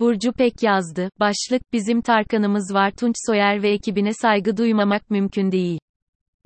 Burcu 0.00 0.32
Pek 0.32 0.62
yazdı. 0.62 1.10
Başlık, 1.20 1.72
bizim 1.72 2.00
Tarkan'ımız 2.00 2.74
var 2.74 2.90
Tunç 2.90 3.14
Soyer 3.26 3.62
ve 3.62 3.70
ekibine 3.70 4.14
saygı 4.14 4.56
duymamak 4.56 5.10
mümkün 5.10 5.52
değil. 5.52 5.78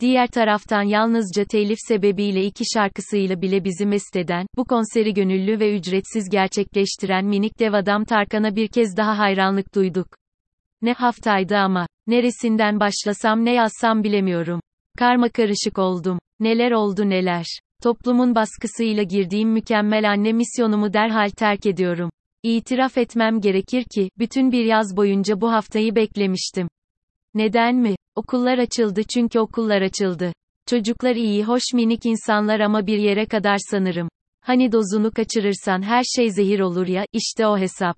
Diğer 0.00 0.26
taraftan 0.26 0.82
yalnızca 0.82 1.44
telif 1.44 1.78
sebebiyle 1.88 2.44
iki 2.44 2.64
şarkısıyla 2.74 3.42
bile 3.42 3.64
bizi 3.64 3.86
mest 3.86 4.16
eden, 4.16 4.46
bu 4.56 4.64
konseri 4.64 5.14
gönüllü 5.14 5.60
ve 5.60 5.76
ücretsiz 5.76 6.28
gerçekleştiren 6.28 7.24
minik 7.24 7.58
dev 7.58 7.72
adam 7.72 8.04
Tarkan'a 8.04 8.56
bir 8.56 8.68
kez 8.68 8.96
daha 8.96 9.18
hayranlık 9.18 9.74
duyduk. 9.74 10.06
Ne 10.82 10.92
haftaydı 10.92 11.56
ama. 11.56 11.86
Neresinden 12.06 12.80
başlasam 12.80 13.44
ne 13.44 13.52
yazsam 13.52 14.04
bilemiyorum. 14.04 14.60
Karma 14.98 15.28
karışık 15.28 15.78
oldum. 15.78 16.18
Neler 16.40 16.70
oldu 16.70 17.10
neler. 17.10 17.46
Toplumun 17.82 18.34
baskısıyla 18.34 19.02
girdiğim 19.02 19.48
mükemmel 19.50 20.10
anne 20.10 20.32
misyonumu 20.32 20.92
derhal 20.92 21.30
terk 21.30 21.66
ediyorum. 21.66 22.10
İtiraf 22.44 22.98
etmem 22.98 23.40
gerekir 23.40 23.84
ki, 23.94 24.10
bütün 24.18 24.52
bir 24.52 24.64
yaz 24.64 24.96
boyunca 24.96 25.40
bu 25.40 25.52
haftayı 25.52 25.94
beklemiştim. 25.94 26.68
Neden 27.34 27.76
mi? 27.76 27.96
Okullar 28.16 28.58
açıldı 28.58 29.02
çünkü 29.14 29.38
okullar 29.40 29.82
açıldı. 29.82 30.32
Çocuklar 30.66 31.16
iyi 31.16 31.44
hoş 31.44 31.62
minik 31.74 32.06
insanlar 32.06 32.60
ama 32.60 32.86
bir 32.86 32.98
yere 32.98 33.26
kadar 33.26 33.56
sanırım. 33.70 34.08
Hani 34.40 34.72
dozunu 34.72 35.10
kaçırırsan 35.10 35.82
her 35.82 36.02
şey 36.16 36.30
zehir 36.30 36.60
olur 36.60 36.86
ya, 36.86 37.04
işte 37.12 37.46
o 37.46 37.58
hesap. 37.58 37.96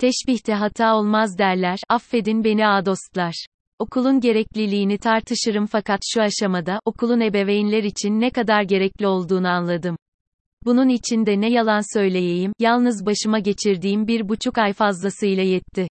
Teşbihte 0.00 0.54
hata 0.54 0.96
olmaz 0.96 1.38
derler, 1.38 1.78
affedin 1.88 2.44
beni 2.44 2.66
a 2.66 2.86
dostlar. 2.86 3.46
Okulun 3.78 4.20
gerekliliğini 4.20 4.98
tartışırım 4.98 5.66
fakat 5.66 6.00
şu 6.14 6.22
aşamada, 6.22 6.80
okulun 6.84 7.20
ebeveynler 7.20 7.82
için 7.84 8.20
ne 8.20 8.30
kadar 8.30 8.62
gerekli 8.62 9.06
olduğunu 9.06 9.48
anladım. 9.48 9.96
Bunun 10.64 10.88
için 10.88 11.26
de 11.26 11.40
ne 11.40 11.50
yalan 11.50 11.94
söyleyeyim, 11.98 12.52
yalnız 12.58 13.06
başıma 13.06 13.38
geçirdiğim 13.38 14.06
bir 14.06 14.28
buçuk 14.28 14.58
ay 14.58 14.72
fazlasıyla 14.72 15.42
yetti. 15.42 15.88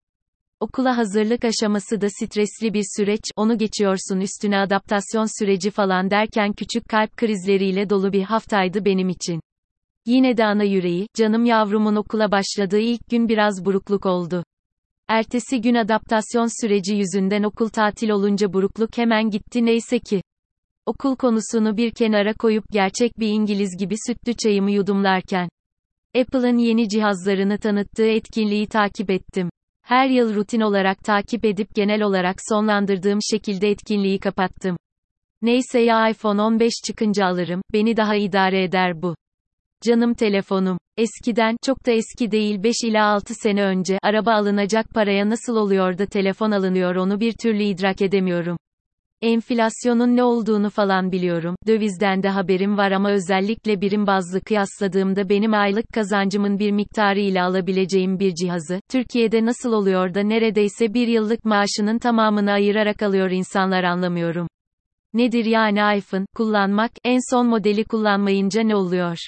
Okula 0.61 0.97
hazırlık 0.97 1.45
aşaması 1.45 2.01
da 2.01 2.06
stresli 2.11 2.75
bir 2.75 2.84
süreç, 2.97 3.22
onu 3.36 3.58
geçiyorsun 3.58 4.20
üstüne 4.20 4.58
adaptasyon 4.58 5.39
süreci 5.39 5.70
falan 5.70 6.11
derken 6.11 6.53
küçük 6.53 6.89
kalp 6.89 7.17
krizleriyle 7.17 7.91
dolu 7.91 8.12
bir 8.12 8.22
haftaydı 8.22 8.84
benim 8.84 9.08
için. 9.08 9.41
Yine 10.06 10.36
de 10.36 10.45
ana 10.45 10.64
yüreği, 10.64 11.06
canım 11.14 11.45
yavrumun 11.45 11.97
okula 11.97 12.30
başladığı 12.33 12.80
ilk 12.80 13.11
gün 13.11 13.28
biraz 13.28 13.64
burukluk 13.64 14.06
oldu. 14.06 14.45
Ertesi 15.08 15.61
gün 15.61 15.75
adaptasyon 15.75 16.62
süreci 16.62 16.95
yüzünden 16.95 17.42
okul 17.42 17.69
tatil 17.69 18.11
olunca 18.11 18.52
burukluk 18.52 18.98
hemen 18.98 19.30
gitti 19.30 19.64
neyse 19.64 19.98
ki. 19.98 20.23
Okul 20.86 21.17
konusunu 21.17 21.77
bir 21.77 21.91
kenara 21.91 22.34
koyup 22.34 22.64
gerçek 22.70 23.19
bir 23.19 23.28
İngiliz 23.28 23.77
gibi 23.78 23.95
sütlü 24.06 24.34
çayımı 24.34 24.70
yudumlarken. 24.70 25.48
Apple'ın 26.20 26.59
yeni 26.59 26.89
cihazlarını 26.89 27.59
tanıttığı 27.59 28.06
etkinliği 28.06 28.67
takip 28.67 29.11
ettim. 29.11 29.51
Her 29.83 30.08
yıl 30.08 30.34
rutin 30.34 30.61
olarak 30.61 31.05
takip 31.05 31.45
edip 31.45 31.75
genel 31.75 32.03
olarak 32.03 32.36
sonlandırdığım 32.48 33.19
şekilde 33.31 33.70
etkinliği 33.70 34.19
kapattım. 34.19 34.77
Neyse 35.42 35.81
ya 35.81 36.08
iPhone 36.08 36.42
15 36.42 36.73
çıkınca 36.86 37.27
alırım, 37.27 37.62
beni 37.73 37.97
daha 37.97 38.14
idare 38.17 38.64
eder 38.64 39.03
bu. 39.03 39.14
Canım 39.83 40.14
telefonum. 40.14 40.78
Eskiden, 40.97 41.56
çok 41.64 41.86
da 41.86 41.91
eski 41.91 42.31
değil 42.31 42.62
5 42.62 42.75
ila 42.84 43.06
6 43.06 43.34
sene 43.34 43.62
önce, 43.62 43.98
araba 44.03 44.33
alınacak 44.33 44.91
paraya 44.95 45.31
nasıl 45.31 45.56
oluyor 45.56 45.98
da 45.98 46.06
telefon 46.06 46.51
alınıyor 46.51 46.95
onu 46.95 47.20
bir 47.20 47.33
türlü 47.33 47.62
idrak 47.62 48.03
edemiyorum. 48.03 48.56
Enflasyonun 49.23 50.17
ne 50.17 50.23
olduğunu 50.23 50.71
falan 50.71 51.13
biliyorum, 51.13 51.57
dövizden 51.67 52.23
de 52.23 52.29
haberim 52.29 52.77
var 52.77 52.91
ama 52.91 53.11
özellikle 53.11 53.81
birim 53.81 54.07
bazlı 54.07 54.41
kıyasladığımda 54.41 55.29
benim 55.29 55.55
aylık 55.55 55.85
kazancımın 55.95 56.59
bir 56.59 56.71
miktarı 56.71 57.21
ile 57.21 57.43
alabileceğim 57.43 58.19
bir 58.19 58.35
cihazı, 58.35 58.81
Türkiye'de 58.91 59.45
nasıl 59.45 59.73
oluyor 59.73 60.15
da 60.15 60.21
neredeyse 60.21 60.95
bir 60.95 61.09
yıllık 61.09 61.45
maaşının 61.45 61.98
tamamını 61.98 62.53
ayırarak 62.53 63.03
alıyor 63.03 63.31
insanlar 63.31 63.85
anlamıyorum. 63.85 64.48
Nedir 65.15 65.45
yani 65.45 65.98
iPhone, 65.98 66.27
kullanmak, 66.37 66.91
en 67.05 67.19
son 67.30 67.47
modeli 67.47 67.85
kullanmayınca 67.85 68.63
ne 68.63 68.77
oluyor? 68.77 69.19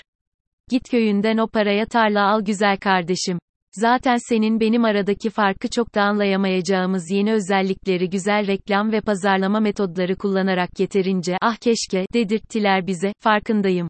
Git 0.70 0.90
köyünden 0.90 1.38
o 1.38 1.46
paraya 1.48 1.86
tarla 1.86 2.22
al 2.22 2.40
güzel 2.40 2.76
kardeşim. 2.76 3.38
Zaten 3.74 4.16
senin 4.28 4.60
benim 4.60 4.84
aradaki 4.84 5.30
farkı 5.30 5.68
çok 5.68 5.94
da 5.94 6.02
anlayamayacağımız 6.02 7.10
yeni 7.10 7.32
özellikleri 7.32 8.10
güzel 8.10 8.46
reklam 8.46 8.92
ve 8.92 9.00
pazarlama 9.00 9.60
metodları 9.60 10.16
kullanarak 10.16 10.80
yeterince 10.80 11.36
ah 11.40 11.56
keşke 11.56 12.06
dedirttiler 12.12 12.86
bize, 12.86 13.12
farkındayım. 13.20 13.88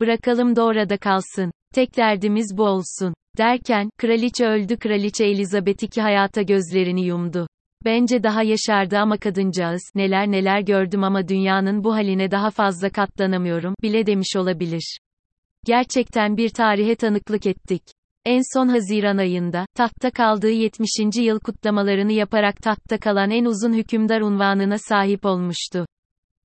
Bırakalım 0.00 0.56
da 0.56 0.64
orada 0.64 0.96
kalsın. 0.96 1.52
Tek 1.74 1.96
derdimiz 1.96 2.56
bu 2.56 2.62
olsun. 2.62 3.14
Derken, 3.38 3.90
kraliçe 3.98 4.46
öldü 4.46 4.76
kraliçe 4.76 5.24
Elizabeth 5.24 5.82
II 5.82 6.02
hayata 6.02 6.42
gözlerini 6.42 7.06
yumdu. 7.06 7.46
Bence 7.84 8.22
daha 8.22 8.42
yaşardı 8.42 8.98
ama 8.98 9.16
kadıncağız, 9.16 9.82
neler 9.94 10.30
neler 10.30 10.60
gördüm 10.60 11.04
ama 11.04 11.28
dünyanın 11.28 11.84
bu 11.84 11.94
haline 11.94 12.30
daha 12.30 12.50
fazla 12.50 12.90
katlanamıyorum, 12.90 13.74
bile 13.82 14.06
demiş 14.06 14.36
olabilir. 14.36 14.98
Gerçekten 15.64 16.36
bir 16.36 16.48
tarihe 16.48 16.94
tanıklık 16.94 17.46
ettik. 17.46 17.82
En 18.26 18.40
son 18.54 18.68
Haziran 18.68 19.16
ayında, 19.16 19.66
tahtta 19.74 20.10
kaldığı 20.10 20.50
70. 20.50 20.88
yıl 21.16 21.40
kutlamalarını 21.40 22.12
yaparak 22.12 22.62
tahtta 22.62 22.98
kalan 22.98 23.30
en 23.30 23.44
uzun 23.44 23.72
hükümdar 23.72 24.20
unvanına 24.20 24.78
sahip 24.78 25.24
olmuştu. 25.24 25.86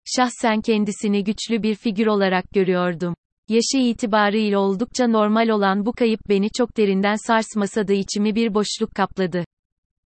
Şahsen 0.06 0.62
kendisini 0.62 1.24
güçlü 1.24 1.64
bir 1.64 1.76
figür 1.76 2.08
olarak 2.08 2.46
görüyordum. 2.54 3.16
Yaşı 3.50 3.78
itibarıyla 3.78 4.60
oldukça 4.60 5.08
normal 5.08 5.50
olan 5.50 5.86
bu 5.86 5.92
kayıp 5.92 6.20
beni 6.30 6.50
çok 6.58 6.78
derinden 6.78 7.16
sarsmasa 7.28 7.88
da 7.88 7.94
içimi 7.94 8.36
bir 8.36 8.54
boşluk 8.54 8.96
kapladı. 8.96 9.44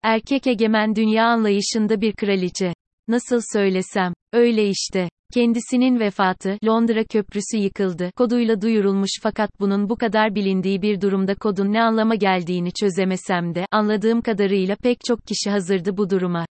Erkek 0.03 0.47
egemen 0.47 0.97
dünya 0.97 1.27
anlayışında 1.27 2.01
bir 2.01 2.13
kraliçe. 2.13 2.72
Nasıl 3.09 3.41
söylesem, 3.53 4.13
öyle 4.33 4.69
işte. 4.69 5.09
Kendisinin 5.35 6.01
vefatı, 6.01 6.59
Londra 6.65 7.05
Köprüsü 7.05 7.57
yıkıldı, 7.57 8.11
koduyla 8.17 8.63
duyurulmuş 8.63 9.11
fakat 9.23 9.61
bunun 9.61 9.89
bu 9.89 9.97
kadar 9.97 10.35
bilindiği 10.35 10.83
bir 10.83 11.01
durumda 11.01 11.35
kodun 11.35 11.73
ne 11.73 11.83
anlama 11.83 12.15
geldiğini 12.15 12.73
çözemesem 12.73 13.55
de, 13.55 13.67
anladığım 13.71 14.23
kadarıyla 14.23 14.77
pek 14.77 14.99
çok 15.07 15.27
kişi 15.27 15.51
hazırdı 15.51 15.97
bu 15.97 16.11
duruma. 16.11 16.47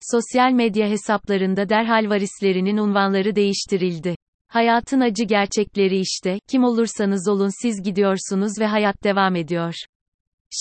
Sosyal 0.00 0.52
medya 0.52 0.88
hesaplarında 0.88 1.68
derhal 1.68 2.08
varislerinin 2.08 2.76
unvanları 2.76 3.36
değiştirildi. 3.36 4.16
Hayatın 4.48 5.00
acı 5.00 5.24
gerçekleri 5.24 5.98
işte, 5.98 6.38
kim 6.48 6.64
olursanız 6.64 7.28
olun 7.28 7.62
siz 7.62 7.82
gidiyorsunuz 7.82 8.52
ve 8.60 8.66
hayat 8.66 9.04
devam 9.04 9.36
ediyor. 9.36 9.74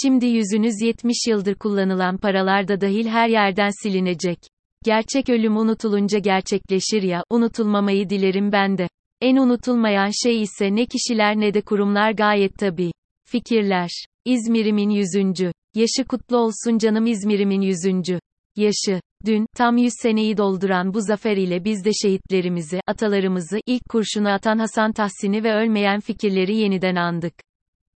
Şimdi 0.02 0.26
yüzünüz 0.26 0.82
70 0.82 1.16
yıldır 1.28 1.56
kullanılan 1.56 2.18
paralar 2.18 2.68
da 2.68 2.82
dahil 2.82 3.08
her 3.08 3.30
yerden 3.30 3.70
silinecek. 3.84 4.40
Gerçek 4.84 5.30
ölüm 5.30 5.58
unutulunca 5.58 6.20
gerçekleşir 6.20 7.04
ya, 7.04 7.24
unutulmamayı 7.30 8.10
dilerim 8.10 8.52
ben 8.52 8.78
de. 8.78 8.88
En 9.22 9.36
unutulmayan 9.36 10.10
şey 10.24 10.42
ise 10.42 10.76
ne 10.76 10.86
kişiler 10.86 11.40
ne 11.40 11.54
de 11.54 11.62
kurumlar 11.62 12.12
gayet 12.12 12.58
tabi. 12.58 12.92
Fikirler. 13.28 13.90
İzmir'imin 14.26 14.90
yüzüncü. 14.90 15.52
Yaşı 15.76 16.08
kutlu 16.08 16.38
olsun 16.38 16.78
canım 16.78 17.06
İzmir'imin 17.06 17.62
yüzüncü. 17.62 18.20
Yaşı. 18.56 19.02
Dün, 19.26 19.46
tam 19.56 19.78
100 19.78 19.94
seneyi 20.02 20.38
dolduran 20.38 20.94
bu 20.94 21.02
zafer 21.02 21.38
ile 21.38 21.64
biz 21.64 21.86
de 21.86 21.90
şehitlerimizi, 22.02 22.80
atalarımızı, 22.88 23.60
ilk 23.66 23.90
kurşunu 23.90 24.30
atan 24.30 24.58
Hasan 24.58 24.92
Tahsin'i 24.92 25.44
ve 25.44 25.54
ölmeyen 25.54 26.00
fikirleri 26.00 26.56
yeniden 26.56 26.96
andık. 26.96 27.34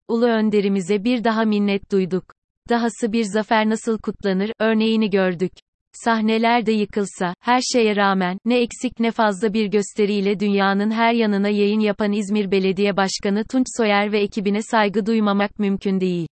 Ulu 0.07 0.25
önderimize 0.25 1.03
bir 1.03 1.23
daha 1.23 1.43
minnet 1.43 1.91
duyduk. 1.91 2.23
Dahası 2.69 3.11
bir 3.11 3.23
zafer 3.23 3.69
nasıl 3.69 3.97
kutlanır, 3.97 4.51
örneğini 4.59 5.09
gördük. 5.09 5.51
Sahneler 5.93 6.65
de 6.65 6.71
yıkılsa, 6.71 7.33
her 7.39 7.61
şeye 7.61 7.95
rağmen, 7.95 8.37
ne 8.45 8.61
eksik 8.61 8.99
ne 8.99 9.11
fazla 9.11 9.53
bir 9.53 9.65
gösteriyle 9.65 10.39
dünyanın 10.39 10.91
her 10.91 11.13
yanına 11.13 11.49
yayın 11.49 11.79
yapan 11.79 12.11
İzmir 12.11 12.51
Belediye 12.51 12.97
Başkanı 12.97 13.43
Tunç 13.43 13.65
Soyer 13.77 14.11
ve 14.11 14.19
ekibine 14.19 14.61
saygı 14.61 15.05
duymamak 15.05 15.59
mümkün 15.59 15.99
değil. 15.99 16.27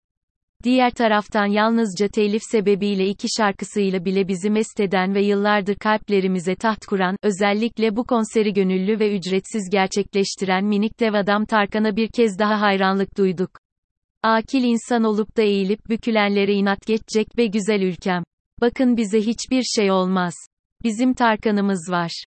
Diğer 0.64 0.92
taraftan 0.92 1.46
yalnızca 1.46 2.08
telif 2.08 2.42
sebebiyle 2.52 3.08
iki 3.08 3.28
şarkısıyla 3.38 4.06
bile 4.06 4.28
bizi 4.28 4.50
mest 4.50 4.80
eden 4.80 5.16
ve 5.16 5.22
yıllardır 5.22 5.76
kalplerimize 5.76 6.56
taht 6.56 6.86
kuran, 6.86 7.16
özellikle 7.24 7.96
bu 7.96 8.04
konseri 8.04 8.54
gönüllü 8.54 9.00
ve 9.00 9.18
ücretsiz 9.18 9.70
gerçekleştiren 9.72 10.66
minik 10.66 11.00
dev 11.00 11.14
adam 11.14 11.46
Tarkan'a 11.46 11.96
bir 11.96 12.08
kez 12.08 12.40
daha 12.40 12.62
hayranlık 12.62 13.18
duyduk. 13.18 13.50
Akil 14.24 14.64
insan 14.64 15.04
olup 15.04 15.38
da 15.38 15.42
eğilip 15.42 15.90
bükülenlere 15.90 16.54
inat 16.54 16.88
geçecek 16.88 17.38
be 17.38 17.46
güzel 17.46 17.82
ülkem. 17.82 18.24
Bakın 18.62 18.98
bize 18.98 19.22
hiçbir 19.22 19.64
şey 19.64 19.92
olmaz. 19.92 20.34
Bizim 20.84 21.14
Tarkan'ımız 21.14 21.90
var. 21.92 22.26